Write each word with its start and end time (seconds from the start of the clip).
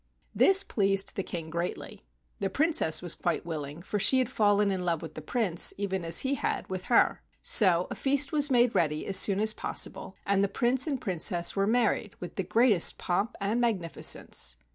This 0.33 0.63
pleased 0.63 1.15
the 1.15 1.21
King 1.21 1.51
greatly. 1.51 2.07
The 2.39 2.49
Prin¬ 2.49 2.73
cess 2.73 3.03
was 3.03 3.13
quite 3.13 3.45
willing, 3.45 3.83
for 3.83 3.99
she 3.99 4.17
had 4.17 4.31
fallen 4.31 4.71
in 4.71 4.83
love 4.83 5.03
with 5.03 5.13
the 5.13 5.21
Prince 5.21 5.75
even 5.77 6.03
as 6.03 6.21
he 6.21 6.33
had 6.33 6.67
with 6.71 6.85
her. 6.85 7.21
So 7.43 7.85
a 7.91 7.95
feast 7.95 8.31
was 8.31 8.49
made 8.49 8.73
ready 8.73 9.05
as 9.05 9.15
soon 9.15 9.39
as 9.39 9.53
possible, 9.53 10.15
and 10.25 10.41
41 10.41 10.41
THE 10.41 10.41
WONDERFUL 10.41 10.41
RING 10.41 10.41
the 10.41 10.57
Prince 10.57 10.87
and 10.87 11.01
Princess 11.01 11.55
were 11.55 11.67
married 11.67 12.15
with 12.19 12.33
the 12.35 12.41
greatest 12.43 12.97
pomp 12.97 13.35
and 13.39 13.61
magnificence. 13.61 14.57